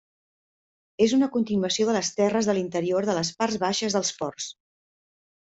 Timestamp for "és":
1.07-1.11